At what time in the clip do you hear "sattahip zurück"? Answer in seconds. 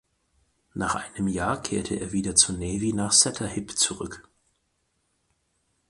3.11-4.27